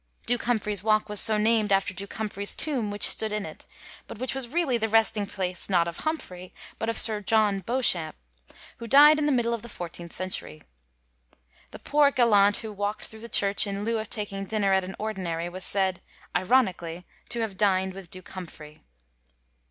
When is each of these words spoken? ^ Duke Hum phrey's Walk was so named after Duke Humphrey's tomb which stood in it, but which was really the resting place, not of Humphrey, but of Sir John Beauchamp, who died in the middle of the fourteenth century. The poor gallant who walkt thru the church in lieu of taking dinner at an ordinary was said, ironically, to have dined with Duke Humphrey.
^ 0.23 0.25
Duke 0.25 0.45
Hum 0.45 0.57
phrey's 0.59 0.81
Walk 0.81 1.09
was 1.09 1.21
so 1.21 1.37
named 1.37 1.71
after 1.71 1.93
Duke 1.93 2.13
Humphrey's 2.15 2.55
tomb 2.55 2.89
which 2.89 3.07
stood 3.07 3.31
in 3.31 3.45
it, 3.45 3.67
but 4.07 4.17
which 4.17 4.33
was 4.33 4.49
really 4.49 4.79
the 4.79 4.89
resting 4.89 5.27
place, 5.27 5.69
not 5.69 5.87
of 5.87 5.97
Humphrey, 5.97 6.55
but 6.79 6.89
of 6.89 6.97
Sir 6.97 7.21
John 7.21 7.59
Beauchamp, 7.59 8.15
who 8.77 8.87
died 8.87 9.19
in 9.19 9.27
the 9.27 9.31
middle 9.31 9.53
of 9.53 9.61
the 9.61 9.69
fourteenth 9.69 10.11
century. 10.11 10.63
The 11.69 11.77
poor 11.77 12.09
gallant 12.09 12.57
who 12.65 12.73
walkt 12.75 13.01
thru 13.09 13.19
the 13.19 13.29
church 13.29 13.67
in 13.67 13.83
lieu 13.85 13.99
of 13.99 14.09
taking 14.09 14.45
dinner 14.45 14.73
at 14.73 14.83
an 14.83 14.95
ordinary 14.97 15.49
was 15.49 15.63
said, 15.63 16.01
ironically, 16.35 17.05
to 17.29 17.41
have 17.41 17.55
dined 17.55 17.93
with 17.93 18.09
Duke 18.09 18.29
Humphrey. 18.29 18.81